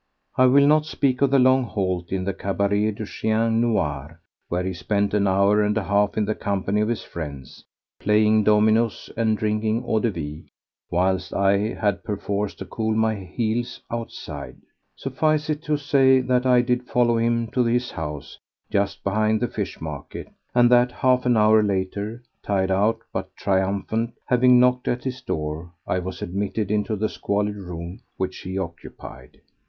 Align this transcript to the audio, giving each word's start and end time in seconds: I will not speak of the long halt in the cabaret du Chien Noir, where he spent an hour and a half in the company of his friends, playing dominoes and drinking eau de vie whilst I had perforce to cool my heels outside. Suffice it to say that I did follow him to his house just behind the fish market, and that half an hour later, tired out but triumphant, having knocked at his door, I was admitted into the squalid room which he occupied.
I 0.35 0.47
will 0.47 0.65
not 0.65 0.87
speak 0.87 1.21
of 1.21 1.29
the 1.29 1.37
long 1.37 1.63
halt 1.63 2.11
in 2.11 2.23
the 2.23 2.33
cabaret 2.33 2.89
du 2.89 3.05
Chien 3.05 3.61
Noir, 3.61 4.19
where 4.49 4.63
he 4.63 4.73
spent 4.73 5.13
an 5.13 5.27
hour 5.27 5.61
and 5.61 5.77
a 5.77 5.83
half 5.83 6.17
in 6.17 6.25
the 6.25 6.33
company 6.33 6.81
of 6.81 6.87
his 6.89 7.03
friends, 7.03 7.63
playing 7.99 8.43
dominoes 8.43 9.11
and 9.15 9.37
drinking 9.37 9.83
eau 9.85 9.99
de 9.99 10.09
vie 10.09 10.47
whilst 10.89 11.35
I 11.35 11.75
had 11.79 12.03
perforce 12.03 12.55
to 12.55 12.65
cool 12.65 12.95
my 12.95 13.13
heels 13.13 13.79
outside. 13.91 14.55
Suffice 14.95 15.51
it 15.51 15.61
to 15.65 15.77
say 15.77 16.19
that 16.19 16.47
I 16.47 16.61
did 16.61 16.87
follow 16.87 17.19
him 17.19 17.45
to 17.51 17.63
his 17.63 17.91
house 17.91 18.39
just 18.71 19.03
behind 19.03 19.39
the 19.39 19.47
fish 19.47 19.79
market, 19.79 20.29
and 20.55 20.67
that 20.71 20.91
half 20.91 21.27
an 21.27 21.37
hour 21.37 21.61
later, 21.61 22.23
tired 22.41 22.71
out 22.71 22.97
but 23.13 23.35
triumphant, 23.35 24.15
having 24.25 24.59
knocked 24.59 24.87
at 24.87 25.03
his 25.03 25.21
door, 25.21 25.73
I 25.85 25.99
was 25.99 26.23
admitted 26.23 26.71
into 26.71 26.95
the 26.95 27.07
squalid 27.07 27.55
room 27.57 28.01
which 28.17 28.39
he 28.39 28.57
occupied. 28.57 29.39